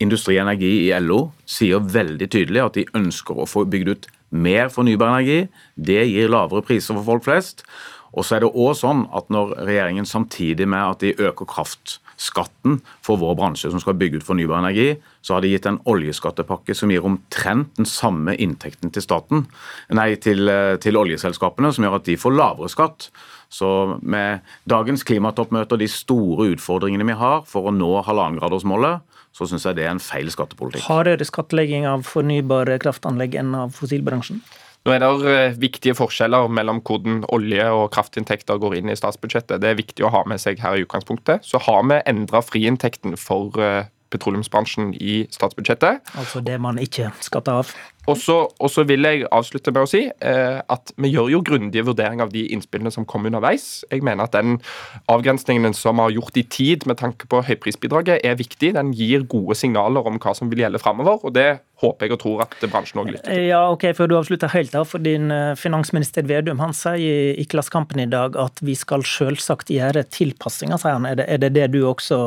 Industri 0.01 0.39
Energi 0.41 0.71
i 0.87 0.99
LO, 0.99 1.29
sier 1.45 1.83
veldig 1.93 2.27
tydelig 2.33 2.63
at 2.63 2.77
de 2.79 2.87
ønsker 2.97 3.37
å 3.37 3.45
få 3.45 3.67
bygd 3.69 3.91
ut 3.91 4.07
mer 4.31 4.71
fornybar 4.73 5.13
energi. 5.13 5.47
Det 5.77 6.01
gir 6.09 6.31
lavere 6.31 6.65
priser 6.65 6.97
for 6.97 7.05
folk 7.05 7.27
flest. 7.27 7.65
Og 8.11 8.25
så 8.25 8.35
er 8.35 8.43
det 8.43 8.51
også 8.51 8.87
sånn 8.87 9.05
at 9.15 9.29
når 9.31 9.53
regjeringen 9.61 10.09
samtidig 10.09 10.67
med 10.67 10.81
at 10.81 11.03
de 11.03 11.13
øker 11.29 11.47
kraft 11.47 11.99
skatten 12.21 12.79
for 13.03 13.19
vår 13.21 13.35
bransje 13.39 13.71
som 13.73 13.81
skal 13.81 13.97
bygge 13.97 14.21
ut 14.21 14.27
fornybar 14.27 14.61
energi, 14.61 14.93
så 15.25 15.35
har 15.35 15.43
de 15.43 15.51
gitt 15.53 15.67
en 15.69 15.81
oljeskattepakke 15.89 16.75
som 16.77 16.93
gir 16.93 17.05
omtrent 17.07 17.73
den 17.79 17.89
samme 17.89 18.35
inntekten 18.37 18.93
til 18.93 19.05
staten, 19.05 19.45
nei, 19.89 20.13
til, 20.21 20.49
eh, 20.49 20.77
til 20.81 20.99
oljeselskapene, 21.01 21.73
som 21.73 21.85
gjør 21.85 21.99
at 21.99 22.09
de 22.09 22.17
får 22.21 22.37
lavere 22.37 22.69
skatt. 22.69 23.09
Så 23.51 23.99
med 24.01 24.45
dagens 24.69 25.03
klimatoppmøte 25.03 25.75
og 25.75 25.81
de 25.81 25.89
store 25.91 26.53
utfordringene 26.53 27.07
vi 27.09 27.17
har 27.19 27.41
for 27.49 27.67
å 27.67 27.75
nå 27.75 27.91
halvannengradersmålet, 28.07 29.01
så 29.35 29.47
syns 29.47 29.65
jeg 29.67 29.77
det 29.79 29.85
er 29.87 29.93
en 29.95 30.03
feil 30.03 30.29
skattepolitikk. 30.31 30.85
Hardere 30.87 31.27
skattlegging 31.27 31.87
av 31.87 32.03
fornybare 32.07 32.77
kraftanlegg 32.83 33.35
enn 33.39 33.55
av 33.55 33.75
fossilbransjen? 33.75 34.41
Nå 34.81 34.95
er 34.95 35.01
det 35.03 35.29
eh, 35.29 35.55
viktige 35.61 35.93
forskjeller 35.93 36.49
mellom 36.49 36.79
hvordan 36.81 37.21
olje- 37.29 37.69
og 37.69 37.91
kraftinntekter 37.93 38.57
går 38.61 38.79
inn 38.79 38.89
i 38.89 38.97
statsbudsjettet. 38.97 39.61
Det 39.61 39.69
er 39.69 39.77
viktig 39.77 40.07
å 40.07 40.13
ha 40.13 40.23
med 40.25 40.41
seg 40.41 40.61
her 40.63 40.79
i 40.79 40.85
utgangspunktet. 40.87 41.45
Så 41.45 41.61
har 41.67 41.83
vi 41.85 41.99
endra 42.09 42.41
friinntekten 42.41 43.13
for 43.19 43.61
eh, 43.61 43.91
petroleumsbransjen 44.11 44.95
i 44.97 45.21
statsbudsjettet. 45.31 46.01
Altså 46.17 46.41
det 46.43 46.57
man 46.61 46.81
ikke 46.81 47.11
skatter 47.23 47.61
av? 47.61 47.75
Og 48.09 48.17
så 48.17 48.83
vil 48.89 49.05
jeg 49.05 49.27
avslutte 49.29 49.73
med 49.73 49.85
å 49.85 49.89
si 49.89 50.03
eh, 50.09 50.59
at 50.73 50.93
vi 50.97 51.11
gjør 51.13 51.29
jo 51.35 51.41
grundige 51.45 51.85
vurderinger 51.85 52.25
av 52.25 52.33
de 52.33 52.47
innspillene 52.55 52.91
som 52.93 53.05
kom 53.05 53.27
underveis. 53.29 53.83
Jeg 53.91 54.01
mener 54.05 54.25
at 54.25 54.33
den 54.33 54.57
avgrensningen 55.11 55.75
som 55.77 56.01
har 56.01 56.13
gjort 56.15 56.39
i 56.41 56.43
tid 56.43 56.87
med 56.89 56.97
tanke 57.01 57.29
på 57.29 57.43
høyprisbidraget, 57.45 58.23
er 58.25 58.39
viktig. 58.39 58.73
Den 58.77 58.93
gir 58.97 59.27
gode 59.29 59.57
signaler 59.59 60.07
om 60.07 60.17
hva 60.21 60.33
som 60.37 60.49
vil 60.51 60.63
gjelde 60.63 60.81
framover, 60.81 61.21
og 61.21 61.35
det 61.37 61.61
håper 61.81 62.07
jeg 62.07 62.15
og 62.15 62.21
tror 62.21 62.43
at 62.45 62.55
bransjen 62.69 63.01
òg 63.01 63.09
lytter 63.09 63.27
til. 63.27 63.45
Ja, 63.49 63.61
ok, 63.73 63.87
Før 63.97 64.09
du 64.09 64.15
avslutter 64.19 64.51
helt, 64.53 64.73
da, 64.73 64.83
for 64.87 65.03
din 65.03 65.31
eh, 65.33 65.53
finansminister 65.59 66.25
Vedum 66.29 66.61
han 66.61 66.75
sier 66.77 67.37
i 67.41 67.45
Klassekampen 67.49 68.03
i 68.03 68.09
dag 68.09 68.37
at 68.39 68.61
vi 68.65 68.75
skal 68.77 69.05
selvsagt 69.07 69.71
gjøre 69.73 70.05
tilpassinger, 70.13 70.81
sier 70.81 70.97
han. 70.97 71.07
Er 71.09 71.19
det, 71.21 71.27
er 71.29 71.41
det 71.41 71.53
det 71.57 71.67
du 71.75 71.81
også 71.89 72.19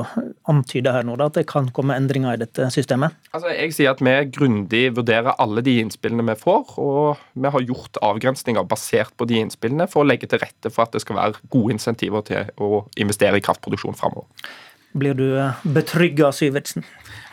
antyder 0.51 0.99
her 0.99 1.07
nå, 1.07 1.19
da, 1.21 1.31
at 1.31 1.39
det 1.39 1.47
kan 1.51 1.71
komme 1.75 1.97
endringer 1.99 2.35
i 2.35 2.43
dette 2.45 2.71
systemet? 2.75 3.15
Altså, 3.35 3.53
Jeg 3.55 3.77
sier 3.77 3.95
at 3.95 4.03
vi 4.05 4.17
grundig 4.35 4.85
vurderer 4.97 5.39
alle 5.43 5.64
de 5.65 5.79
innspillene 5.83 6.27
vi 6.29 6.37
får, 6.41 6.77
og 6.81 7.23
vi 7.33 7.53
har 7.55 7.65
gjort 7.65 8.01
avgrensninger 8.05 8.69
basert 8.69 9.15
på 9.19 9.29
de 9.31 9.41
innspillene 9.43 9.89
for 9.91 10.05
å 10.05 10.09
legge 10.09 10.29
til 10.31 10.43
rette 10.43 10.73
for 10.73 10.87
at 10.87 10.95
det 10.95 11.03
skal 11.05 11.19
være 11.21 11.49
gode 11.53 11.77
insentiver 11.77 12.25
til 12.29 12.53
å 12.61 12.85
investere 13.01 13.41
i 13.41 13.45
kraftproduksjon 13.45 13.99
framover. 13.99 14.29
Blir 14.95 15.17
du 15.19 15.27
eh, 15.35 15.63
betrygga, 15.67 16.31
Syvertsen? 16.31 16.85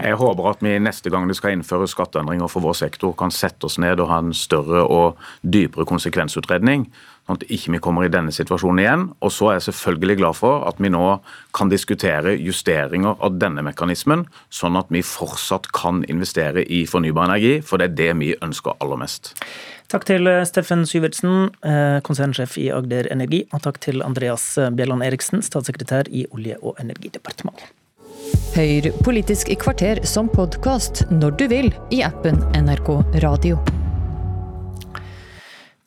Jeg 0.01 0.17
håper 0.17 0.47
at 0.49 0.63
vi 0.65 0.73
neste 0.81 1.11
gang 1.13 1.27
det 1.29 1.35
skal 1.37 1.53
innføres 1.53 1.93
skatteendringer 1.93 2.49
for 2.49 2.65
vår 2.65 2.79
sektor, 2.79 3.13
kan 3.17 3.33
sette 3.33 3.67
oss 3.69 3.77
ned 3.81 4.01
og 4.01 4.09
ha 4.09 4.17
en 4.23 4.33
større 4.33 4.81
og 4.81 5.19
dypere 5.45 5.85
konsekvensutredning 5.85 6.87
sånn 7.31 7.39
at 7.39 7.47
ikke 7.47 7.71
vi 7.71 7.79
ikke 7.79 7.85
kommer 7.87 8.05
i 8.05 8.11
denne 8.11 8.31
situasjonen 8.33 8.83
igjen. 8.83 9.07
Og 9.21 9.31
så 9.31 9.49
er 9.49 9.59
jeg 9.59 9.67
selvfølgelig 9.69 10.17
glad 10.21 10.37
for 10.37 10.67
at 10.67 10.79
vi 10.81 10.91
nå 10.91 11.19
kan 11.55 11.71
diskutere 11.71 12.35
justeringer 12.37 13.15
av 13.19 13.39
denne 13.39 13.63
mekanismen, 13.63 14.27
sånn 14.49 14.77
at 14.79 14.91
vi 14.91 15.01
fortsatt 15.01 15.71
kan 15.75 16.03
investere 16.11 16.65
i 16.65 16.85
fornybar 16.85 17.29
energi, 17.29 17.59
for 17.61 17.77
det 17.77 17.91
er 17.91 17.99
det 17.99 18.11
vi 18.21 18.33
ønsker 18.41 18.77
aller 18.79 18.99
mest. 19.01 19.33
Takk 19.91 20.05
til 20.07 20.29
Steffen 20.47 20.85
Syvertsen, 20.87 21.51
eh, 21.67 21.99
konsernsjef 22.01 22.57
i 22.57 22.69
Agder 22.71 23.11
Energi, 23.11 23.45
og 23.51 23.61
takk 23.61 23.79
til 23.79 24.01
Andreas 24.01 24.55
Bjelland 24.55 25.03
Eriksen, 25.03 25.41
statssekretær 25.43 26.07
i 26.07 26.25
Olje- 26.31 26.59
og 26.61 26.79
energidepartementet. 26.79 27.67
Hør 28.55 28.91
Politisk 29.03 29.51
kvarter 29.59 30.05
som 30.05 30.29
podkast 30.29 31.05
når 31.11 31.37
du 31.37 31.47
vil 31.47 31.71
i 31.91 32.01
appen 32.03 32.39
NRK 32.55 33.21
Radio. 33.23 33.80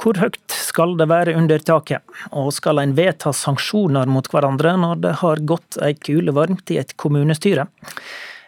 Hvor 0.01 0.19
høyt 0.19 0.53
skal 0.53 0.97
det 0.99 1.07
være 1.09 1.37
under 1.39 1.63
taket, 1.63 2.03
og 2.35 2.51
skal 2.53 2.83
en 2.83 2.95
vedta 2.99 3.33
sanksjoner 3.33 4.11
mot 4.11 4.27
hverandre 4.33 4.75
når 4.81 5.03
det 5.05 5.13
har 5.23 5.43
gått 5.47 5.79
ei 5.85 5.95
kule 5.95 6.35
varmt 6.35 6.71
i 6.75 6.81
et 6.83 6.97
kommunestyre? 7.01 7.69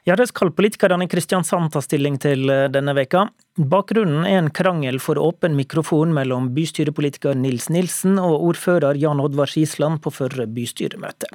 Ja, 0.06 0.14
det 0.14 0.28
skal 0.30 0.52
politikerne 0.54 1.06
i 1.06 1.10
Kristiansand 1.10 1.72
ta 1.74 1.80
stilling 1.82 2.14
til 2.22 2.46
eh, 2.52 2.68
denne 2.70 2.92
veka. 2.94 3.24
Bakgrunnen 3.58 4.22
er 4.22 4.36
en 4.38 4.52
krangel 4.54 5.00
for 5.02 5.18
åpen 5.18 5.56
mikrofon 5.58 6.12
mellom 6.14 6.52
bystyrepolitiker 6.54 7.34
Nils 7.34 7.66
Nilsen 7.74 8.20
og 8.22 8.44
ordfører 8.52 8.98
Jan 9.02 9.22
Oddvar 9.24 9.50
Skisland 9.50 9.98
på 10.04 10.12
førre 10.14 10.46
bystyremøte. 10.46 11.26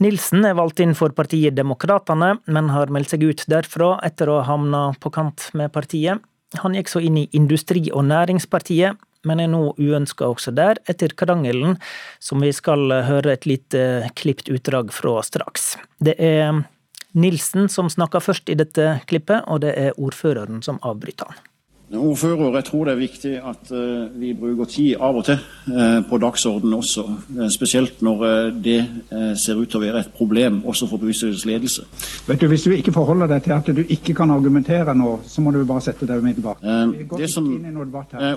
Nilsen 0.00 0.48
er 0.48 0.56
valgt 0.56 0.80
inn 0.80 0.96
for 0.96 1.12
partiet 1.16 1.56
Demokratene, 1.56 2.38
men 2.48 2.72
har 2.72 2.92
meldt 2.92 3.12
seg 3.12 3.28
ut 3.28 3.44
derfra 3.48 3.94
etter 4.08 4.32
å 4.32 4.40
ha 4.40 4.48
havna 4.54 4.82
på 5.00 5.12
kant 5.12 5.50
med 5.56 5.72
partiet. 5.72 6.24
Han 6.62 6.76
gikk 6.78 6.88
så 6.92 7.02
inn 7.02 7.18
i 7.18 7.28
Industri- 7.34 7.90
og 7.92 8.06
Næringspartiet, 8.06 8.96
men 9.26 9.42
er 9.42 9.50
nå 9.50 9.74
uønska 9.74 10.28
også 10.30 10.52
der, 10.54 10.78
etter 10.86 11.10
krangelen, 11.18 11.74
som 12.22 12.42
vi 12.44 12.52
skal 12.54 12.92
høre 13.08 13.34
et 13.34 13.48
lite 13.50 13.82
klipt 14.14 14.50
utdrag 14.52 14.92
fra 14.94 15.18
straks. 15.26 15.74
Det 15.98 16.14
er 16.22 16.62
Nilsen 17.16 17.70
som 17.72 17.90
snakker 17.90 18.22
først 18.22 18.50
i 18.52 18.58
dette 18.58 19.00
klippet, 19.10 19.42
og 19.48 19.64
det 19.64 19.74
er 19.74 19.98
ordføreren 19.98 20.62
som 20.62 20.78
avbryter 20.86 21.32
han. 21.32 21.44
Ordfører, 21.94 22.54
jeg 22.54 22.64
tror 22.64 22.84
det 22.84 22.92
er 22.92 22.98
viktig 22.98 23.32
at 23.38 23.68
uh, 23.70 24.20
vi 24.20 24.32
bruker 24.34 24.64
tid 24.66 24.96
av 24.98 25.20
og 25.20 25.24
til 25.24 25.38
uh, 25.70 26.00
på 26.08 26.18
dagsordenen 26.18 26.74
også. 26.74 27.04
Uh, 27.36 27.44
spesielt 27.48 28.02
når 28.02 28.24
det 28.64 28.80
ser 29.38 29.54
ut 29.54 29.70
til 29.70 29.78
å 29.78 29.84
være 29.84 30.00
et 30.02 30.10
problem 30.16 30.58
også 30.66 30.88
for 30.90 30.98
bevisstgjørelsens 30.98 31.46
ledelse. 31.46 31.86
Vet 32.26 32.40
du, 32.40 32.48
Hvis 32.50 32.66
du 32.66 32.72
ikke 32.74 32.92
forholder 32.92 33.30
deg 33.30 33.44
til 33.44 33.54
at 33.54 33.70
du 33.70 33.84
ikke 33.86 34.16
kan 34.18 34.34
argumentere 34.34 34.94
nå, 34.98 35.20
så 35.30 35.40
må 35.40 35.54
du 35.54 35.62
bare 35.64 35.84
sette 35.86 36.08
deg 36.10 36.18
umiddelbart. 36.18 36.66
det 37.18 37.30
som, 37.30 37.46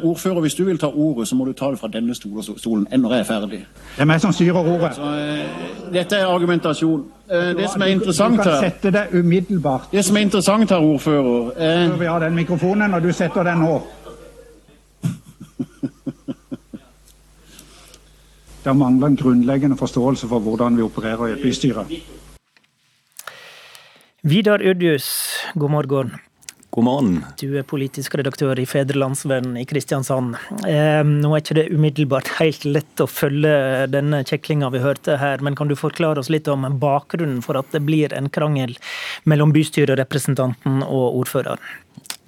ordfører, 0.03 0.41
hvis 0.45 0.55
du 0.55 0.63
vil 0.65 0.77
ta 0.77 0.91
ordet, 0.93 1.27
så 1.27 1.35
må 1.35 1.45
du 1.45 1.53
ta 1.53 1.71
det 1.71 1.79
fra 1.79 1.89
denne 1.89 2.13
stolen 2.15 2.87
når 2.91 3.13
jeg 3.13 3.19
er 3.19 3.29
ferdig. 3.33 3.65
Det 3.95 4.05
er 4.05 4.11
meg 4.13 4.21
som 4.21 4.33
styrer 4.33 4.61
ordet. 4.61 4.93
Så, 4.95 5.89
dette 5.93 6.21
er 6.21 6.29
argumentasjon. 6.29 7.07
Det 7.29 7.69
som 7.69 7.81
er 7.81 7.85
interessant 7.93 8.41
her 8.41 8.55
sette 8.63 8.91
deg 8.91 9.13
umiddelbart. 9.13 9.91
Det 9.91 10.01
som 10.05 10.17
er 10.17 10.21
interessant 10.25 10.69
her, 10.73 10.81
ordfører 10.81 11.51
eh... 11.61 11.99
Vi 11.99 12.05
har 12.09 12.19
den 12.23 12.35
mikrofonen, 12.35 12.93
og 12.93 13.03
du 13.03 13.11
setter 13.13 13.43
den 13.45 13.57
nå. 13.61 13.75
Det 18.63 18.75
mangler 18.75 19.07
en 19.07 19.15
grunnleggende 19.17 19.77
forståelse 19.77 20.27
for 20.27 20.39
hvordan 20.39 20.77
vi 20.77 20.81
opererer 20.81 21.27
i 21.27 21.31
et 21.37 21.41
bystyre. 21.41 21.85
Vidar 24.23 24.59
Ørdius, 24.61 25.37
god 25.55 25.69
morgen. 25.69 26.11
Morgen. 26.85 27.19
Du 27.41 27.57
er 27.59 27.65
politisk 27.67 28.15
redaktør 28.19 28.59
i 28.59 28.67
Fedrelandsvennen 28.69 29.57
i 29.61 29.65
Kristiansand. 29.69 30.37
Eh, 30.67 31.01
nå 31.07 31.33
er 31.33 31.43
ikke 31.43 31.57
det 31.59 31.67
umiddelbart 31.73 32.31
helt 32.39 32.65
lett 32.67 33.03
å 33.03 33.09
følge 33.09 33.87
denne 33.91 34.23
kjeklinga 34.27 34.71
vi 34.73 34.83
hørte 34.83 35.19
her, 35.21 35.43
men 35.45 35.57
kan 35.59 35.71
du 35.71 35.77
forklare 35.79 36.21
oss 36.21 36.31
litt 36.33 36.49
om 36.51 36.67
bakgrunnen 36.81 37.43
for 37.45 37.59
at 37.59 37.69
det 37.75 37.83
blir 37.87 38.15
en 38.15 38.31
krangel 38.33 38.75
mellom 39.29 39.53
bystyrerepresentanten 39.55 40.83
og 40.87 41.21
ordføreren? 41.23 41.61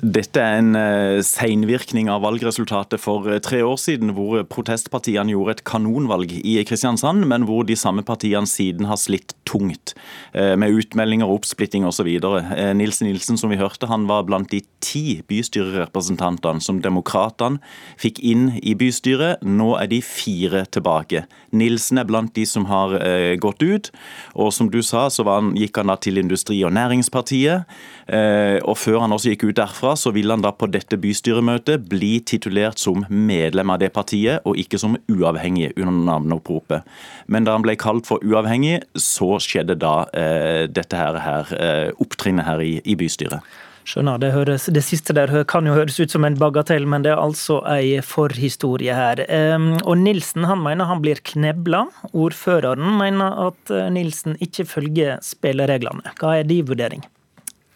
Dette 0.02 0.42
er 0.42 0.58
en 0.58 0.74
uh, 0.74 1.22
seinvirkning 1.22 2.08
av 2.10 2.24
valgresultatet 2.26 2.98
for 3.02 3.28
uh, 3.30 3.38
tre 3.44 3.60
år 3.62 3.78
siden, 3.78 4.16
hvor 4.18 4.42
protestpartiene 4.50 5.36
gjorde 5.36 5.60
et 5.60 5.64
kanonvalg 5.68 6.34
i 6.42 6.56
Kristiansand, 6.66 7.28
men 7.30 7.46
hvor 7.46 7.68
de 7.70 7.78
samme 7.78 8.02
partiene 8.06 8.50
siden 8.50 8.90
har 8.90 8.98
slitt 8.98 9.36
tungt 9.48 9.94
uh, 10.36 10.56
med 10.60 10.76
utmeldinger, 10.82 11.30
oppsplitting 11.30 11.86
osv. 11.88 12.10
Uh, 12.24 12.72
Nilsen 12.78 13.08
Nilsen, 13.10 13.40
som 13.40 13.54
vi 13.54 13.60
hørte, 13.60 13.90
han 13.92 14.08
var 14.10 14.26
blant 14.28 14.52
de 14.52 14.62
ti 14.84 15.22
bystyrerepresentantene 15.30 16.64
som 16.64 16.82
demokratene 16.84 17.62
fikk 18.02 18.22
inn 18.26 18.50
i 18.62 18.76
bystyret. 18.78 19.44
Nå 19.46 19.76
er 19.80 19.92
de 19.92 20.02
fire 20.06 20.66
tilbake. 20.72 21.26
Nilsen 21.56 22.02
er 22.02 22.10
blant 22.10 22.34
de 22.36 22.46
som 22.48 22.66
har 22.70 22.96
gått 23.44 23.62
ut, 23.62 23.90
og 24.40 24.52
som 24.56 24.70
du 24.72 24.80
sa, 24.86 25.08
så 25.12 25.26
han, 25.28 25.52
gikk 25.60 25.78
han 25.82 25.92
da 25.92 25.98
til 26.02 26.20
Industri- 26.22 26.62
og 26.66 26.74
Næringspartiet, 26.76 27.68
og 28.64 28.78
før 28.80 29.02
han 29.04 29.14
også 29.16 29.34
gikk 29.34 29.46
ut 29.50 29.60
derfra 29.60 29.94
så 30.00 30.12
ville 30.16 30.34
han 30.34 30.44
da 30.44 30.52
på 30.56 30.70
dette 30.72 30.98
bystyremøtet 31.02 31.86
bli 31.90 32.20
titulert 32.26 32.82
som 32.82 33.06
medlem 33.10 33.72
av 33.74 33.82
det 33.82 33.92
partiet, 33.96 34.42
og 34.48 34.58
ikke 34.60 34.80
som 34.82 34.98
uavhengig 35.12 35.72
under 35.76 36.06
navneoppropet. 36.12 36.88
Men 37.32 37.48
da 37.48 37.56
han 37.56 37.66
ble 37.66 37.78
kalt 37.80 38.10
for 38.10 38.24
uavhengig, 38.26 38.82
så 38.96 39.38
skjedde 39.44 39.78
da 39.82 39.96
eh, 40.18 40.70
dette 40.72 40.98
her, 40.98 41.20
her 41.22 41.52
eh, 41.58 41.90
opptrinnet 42.02 42.48
her 42.48 42.64
i, 42.64 42.78
i 42.86 42.98
bystyret. 43.00 43.44
Skjønner. 43.88 44.20
Det, 44.22 44.30
høres, 44.36 44.68
det, 44.70 44.84
siste 44.86 45.14
der 45.18 45.32
kan 45.50 45.66
jo 45.66 45.74
høres 45.74 45.98
ut 46.00 46.14
som 46.14 46.26
en 46.28 46.38
bagatell, 46.40 46.86
men 46.90 47.02
det 47.06 47.16
er 47.16 47.22
altså 47.22 47.60
ei 47.70 47.98
forhistorie 48.06 48.94
her. 48.94 49.24
Og 49.82 49.96
Nilsen 49.98 50.46
han 50.46 50.62
mener 50.62 50.90
han 50.90 51.02
blir 51.02 51.22
knebla. 51.26 51.88
Ordføreren 52.14 53.00
mener 53.00 53.40
at 53.48 53.74
eh, 53.74 53.90
Nilsen 53.94 54.38
ikke 54.44 54.68
følger 54.70 55.18
spillereglene. 55.26 56.14
Hva 56.22 56.38
er 56.40 56.48
din 56.48 56.68
vurdering? 56.70 57.04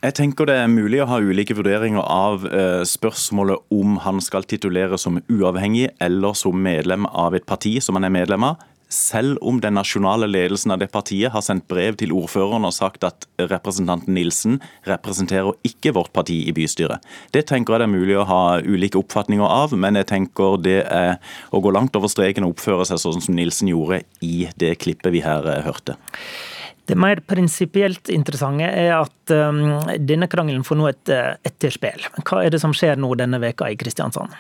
Jeg 0.06 0.14
tenker 0.20 0.46
det 0.46 0.60
er 0.62 0.70
mulig 0.70 1.00
å 1.02 1.08
ha 1.10 1.18
ulike 1.18 1.56
vurderinger 1.58 2.04
av 2.06 2.44
eh, 2.46 2.84
spørsmålet 2.86 3.74
om 3.74 3.96
han 4.04 4.22
skal 4.22 4.46
titulere 4.46 5.00
som 5.02 5.18
uavhengig 5.32 5.88
eller 6.04 6.38
som 6.38 6.60
medlem 6.62 7.08
av 7.10 7.34
et 7.34 7.48
parti 7.50 7.80
som 7.82 7.98
han 7.98 8.06
er 8.06 8.14
medlem 8.14 8.46
av. 8.46 8.62
Selv 8.92 9.40
om 9.42 9.58
den 9.62 9.74
nasjonale 9.74 10.28
ledelsen 10.30 10.74
av 10.76 10.80
det 10.82 10.92
partiet 10.94 11.34
har 11.34 11.42
sendt 11.42 11.66
brev 11.72 11.98
til 11.98 12.14
ordføreren 12.14 12.68
og 12.68 12.74
sagt 12.76 13.04
at 13.08 13.26
representanten 13.40 14.14
Nilsen 14.14 14.60
representerer 14.86 15.58
ikke 15.66 15.96
vårt 15.98 16.14
parti 16.14 16.38
i 16.46 16.54
bystyret. 16.56 17.02
Det 17.34 17.48
tenker 17.50 17.74
jeg 17.74 17.82
det 17.82 17.88
er 17.90 17.96
mulig 17.96 18.18
å 18.22 18.28
ha 18.30 18.42
ulike 18.62 19.02
oppfatninger 19.02 19.46
av, 19.46 19.74
men 19.74 19.98
jeg 19.98 20.10
tenker 20.14 20.60
det 20.62 20.80
er 20.86 21.18
å 21.50 21.62
gå 21.66 21.74
langt 21.74 21.98
over 21.98 22.12
streken 22.12 22.46
og 22.46 22.56
oppføre 22.56 22.86
seg 22.86 23.02
sånn 23.02 23.26
som 23.26 23.38
Nilsen 23.38 23.74
gjorde 23.74 24.04
i 24.22 24.50
det 24.62 24.76
klippet 24.84 25.14
vi 25.16 25.26
her 25.26 25.50
eh, 25.50 25.64
hørte. 25.66 25.98
Det 26.86 26.98
mer 27.02 27.18
prinsipielt 27.26 28.12
interessante 28.14 28.68
er 28.70 28.92
at 29.00 29.34
um, 29.34 29.88
denne 30.06 30.30
krangelen 30.30 30.66
får 30.66 30.78
nå 30.78 30.90
et 30.92 31.10
uh, 31.10 31.32
etterspill. 31.42 32.06
Hva 32.22 32.44
er 32.46 32.54
det 32.54 32.62
som 32.62 32.76
skjer 32.78 33.00
nå 33.02 33.10
denne 33.18 33.40
veka 33.42 33.72
i 33.74 33.78
Kristiansand? 33.80 34.36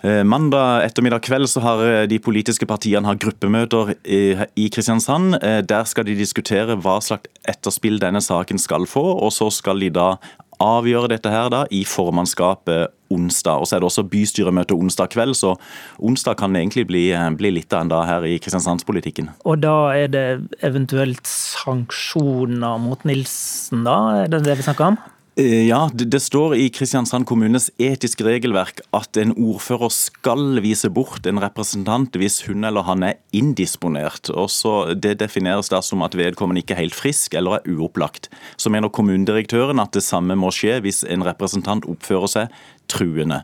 Eh, 0.00 0.22
mandag 0.24 0.86
ettermiddag 0.86 1.22
kveld 1.26 1.50
så 1.52 1.60
har 1.60 1.82
eh, 1.84 2.04
de 2.08 2.18
politiske 2.22 2.66
partiene 2.68 3.04
har 3.04 3.18
gruppemøter 3.20 3.94
i 4.04 4.68
Kristiansand. 4.72 5.36
Der 5.40 5.88
skal 5.88 6.08
de 6.08 6.16
diskutere 6.16 6.78
hva 6.80 7.00
slags 7.04 7.28
etterspill 7.48 8.00
denne 8.00 8.22
saken 8.24 8.60
skal 8.60 8.88
få, 8.88 9.04
og 9.20 9.32
så 9.36 9.50
skal 9.52 9.82
de 9.84 9.92
da 9.92 10.14
avgjøre 10.60 11.10
dette 11.14 11.30
her 11.32 11.48
da 11.52 11.64
i 11.72 11.82
formannskapet 11.88 12.92
onsdag. 13.10 13.60
Og 13.60 13.68
så 13.68 13.76
er 13.76 13.82
det 13.82 13.88
også 13.88 14.06
bystyremøte 14.10 14.76
onsdag 14.76 15.10
kveld, 15.14 15.34
så 15.38 15.54
onsdag 15.98 16.38
kan 16.40 16.56
egentlig 16.56 16.86
bli, 16.90 17.04
bli 17.36 17.54
litt 17.56 17.72
av 17.74 17.84
en 17.84 17.92
dag 17.92 18.06
her 18.08 18.26
i 18.28 18.36
Kristiansandspolitikken. 18.42 19.32
Og 19.48 19.62
da 19.64 19.76
er 19.96 20.12
det 20.12 20.26
eventuelt 20.66 21.26
sanksjoner 21.28 22.78
mot 22.82 23.04
Nilsen, 23.08 23.84
da? 23.88 23.96
Er 24.24 24.30
det 24.32 24.44
det 24.46 24.60
vi 24.60 24.68
snakker 24.68 24.92
om? 24.92 25.00
Eh, 25.40 25.68
ja, 25.68 25.90
det 25.94 26.20
står 26.20 26.54
i 26.54 26.66
Kristiansand 26.74 27.24
kommunes 27.28 27.70
etiske 27.80 28.24
regelverk 28.26 28.82
at 28.96 29.16
en 29.20 29.30
ordfører 29.32 29.88
skal 29.94 30.58
vise 30.60 30.90
bort 30.92 31.24
en 31.28 31.40
representant 31.40 32.18
hvis 32.20 32.42
hun 32.44 32.66
eller 32.68 32.84
han 32.84 33.06
er 33.06 33.16
indisponert. 33.36 34.28
Også 34.28 34.92
det 34.92 35.14
defineres 35.22 35.72
da 35.72 35.80
som 35.86 36.04
at 36.04 36.16
vedkommende 36.18 36.60
ikke 36.60 36.76
er 36.76 36.82
helt 36.82 36.98
frisk 36.98 37.38
eller 37.38 37.56
er 37.56 37.72
uopplagt. 37.72 38.28
Så 38.60 38.72
mener 38.74 38.92
kommunedirektøren 38.92 39.80
at 39.80 39.96
det 39.96 40.04
samme 40.04 40.36
må 40.36 40.52
skje 40.52 40.76
hvis 40.84 41.06
en 41.08 41.24
representant 41.24 41.88
oppfører 41.88 42.34
seg 42.34 42.60
truende. 42.90 43.40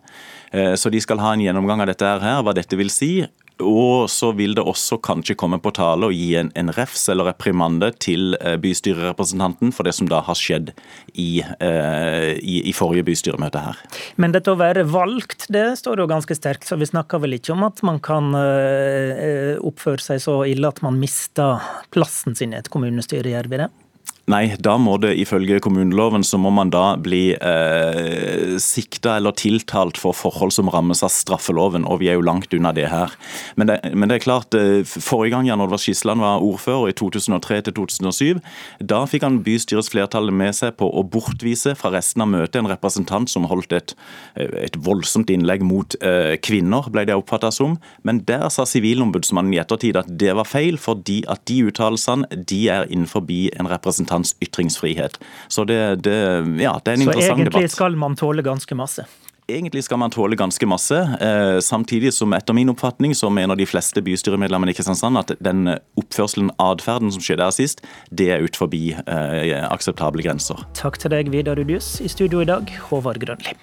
Eh, 0.52 0.74
så 0.76 0.92
de 0.92 1.00
skal 1.00 1.22
ha 1.24 1.32
en 1.32 1.46
gjennomgang 1.46 1.80
av 1.80 1.94
dette 1.94 2.12
her, 2.26 2.44
hva 2.44 2.52
dette 2.56 2.76
vil 2.76 2.92
si. 2.92 3.24
Og 3.64 4.10
så 4.12 4.32
vil 4.36 4.52
det 4.56 4.64
også 4.68 4.98
kanskje 5.04 5.36
komme 5.38 5.56
på 5.62 5.72
tale 5.76 6.10
å 6.10 6.12
gi 6.12 6.34
en, 6.36 6.50
en 6.58 6.72
refs 6.76 7.06
eller 7.12 7.30
reprimande 7.30 7.88
til 8.02 8.36
eh, 8.42 8.58
bystyrerepresentanten 8.60 9.72
for 9.72 9.88
det 9.88 9.94
som 9.96 10.10
da 10.10 10.20
har 10.26 10.36
skjedd 10.36 10.74
i, 11.14 11.40
eh, 11.40 12.34
i, 12.36 12.58
i, 12.68 12.74
forrige 12.76 13.06
bystyremøte 13.08 13.62
her. 13.64 13.80
Men 14.20 14.36
dette 14.36 14.52
å 14.52 14.60
være 14.60 14.84
valgt, 14.92 15.48
det 15.52 15.70
står 15.80 16.04
jo 16.04 16.08
ganske 16.10 16.36
sterkt, 16.36 16.68
så 16.68 16.76
vi 16.76 16.90
snakker 16.90 17.22
vel 17.24 17.38
ikke 17.38 17.54
om 17.56 17.64
at 17.70 17.80
man 17.86 18.02
kan 18.04 18.36
eh, 18.36 19.56
oppføre 19.56 20.04
seg 20.04 20.20
så 20.26 20.42
ille 20.44 20.68
at 20.68 20.84
man 20.84 21.00
mister 21.00 21.64
plassen 21.94 22.36
sin 22.36 22.52
i 22.52 22.60
et 22.60 22.72
kommunestyre, 22.72 23.32
gjør 23.32 23.52
vi 23.52 23.64
det? 23.64 23.72
Nei, 24.26 24.56
da 24.58 24.72
må 24.74 24.96
det 24.98 25.12
ifølge 25.22 25.60
kommuneloven 25.62 26.24
så 26.26 26.38
må 26.42 26.50
man 26.50 26.72
da 26.74 26.96
bli 26.98 27.36
eh, 27.36 28.56
sikta 28.58 29.20
eller 29.20 29.36
tiltalt 29.38 30.00
for 30.02 30.16
forhold 30.18 30.50
som 30.56 30.70
rammes 30.72 31.04
av 31.06 31.12
straffeloven, 31.14 31.84
og 31.86 32.00
vi 32.00 32.08
er 32.10 32.18
jo 32.18 32.24
langt 32.26 32.50
unna 32.56 32.72
det 32.74 32.88
her. 32.90 33.14
Men 33.54 33.70
det, 33.70 33.76
men 33.94 34.10
det 34.10 34.16
er 34.16 34.24
klart, 34.24 34.56
eh, 34.58 34.82
forrige 34.82 35.36
gang 35.36 35.46
Jan 35.46 35.62
Oddvar 35.62 35.78
Skisland 35.78 36.24
var 36.24 36.42
ordfører, 36.42 36.90
i 36.90 36.96
2003 36.98 37.60
til 37.68 37.76
2007, 37.76 38.40
da 38.90 39.04
fikk 39.06 39.28
han 39.28 39.36
bystyrets 39.46 39.92
flertall 39.94 40.32
med 40.34 40.58
seg 40.58 40.74
på 40.82 40.90
å 40.90 41.06
bortvise 41.06 41.76
fra 41.78 41.94
resten 41.94 42.26
av 42.26 42.32
møtet 42.34 42.58
en 42.64 42.70
representant 42.72 43.30
som 43.30 43.46
holdt 43.46 43.78
et, 43.78 43.94
et 44.34 44.74
voldsomt 44.88 45.30
innlegg 45.30 45.62
mot 45.62 45.94
eh, 46.02 46.34
kvinner, 46.42 46.90
ble 46.90 47.06
det 47.06 47.14
oppfatta 47.14 47.52
som. 47.54 47.78
Men 48.02 48.24
der 48.26 48.48
sa 48.50 48.66
Sivilombudsmannen 48.66 49.54
i 49.54 49.62
ettertid 49.62 50.02
at 50.02 50.10
det 50.10 50.34
var 50.34 50.50
feil, 50.50 50.82
fordi 50.82 51.20
at 51.30 51.46
de 51.46 51.62
uttalelsene 51.70 52.42
de 52.42 52.62
er 52.74 52.90
innenfor 52.90 53.22
en 53.30 53.70
representant 53.70 54.15
hans 54.16 54.34
ytringsfrihet. 54.44 55.20
Så 55.48 55.64
det, 55.68 55.78
det, 56.06 56.16
ja, 56.62 56.74
det 56.82 56.96
er 56.96 56.98
en 56.98 57.06
Så 57.06 57.12
interessant 57.12 57.44
debatt. 57.44 57.52
Så 57.52 57.62
egentlig 57.62 57.76
skal 57.76 58.02
man 58.02 58.18
tåle 58.18 58.44
ganske 58.46 58.78
masse? 58.78 59.06
Egentlig 59.46 59.84
skal 59.86 60.00
man 60.02 60.10
tåle 60.10 60.34
ganske 60.36 60.66
masse. 60.66 60.96
Eh, 61.22 61.60
samtidig 61.62 62.10
som 62.14 62.32
etter 62.34 62.56
min 62.56 62.72
oppfatning 62.72 63.14
så 63.14 63.30
mener 63.30 63.54
de 63.54 63.66
fleste 63.66 64.02
bystyremedlemmene 64.02 64.74
i 64.74 64.74
Kristiansand 64.74 65.20
at 65.20 65.30
den 65.38 65.68
oppførselen, 65.94 66.50
atferden 66.58 67.14
som 67.14 67.22
skjedde 67.22 67.46
her 67.46 67.54
sist, 67.54 67.84
det 68.10 68.26
er 68.34 68.42
ut 68.42 68.58
forbi 68.58 68.90
eh, 68.98 69.62
akseptable 69.70 70.26
grenser. 70.26 70.66
Takk 70.74 70.98
til 70.98 71.14
deg, 71.14 71.30
Vidar 71.30 71.62
Udius. 71.62 72.00
I 72.02 72.10
studio 72.10 72.42
i 72.42 72.50
dag, 72.50 72.74
Håvard 72.90 73.22
Grønli. 73.22 73.54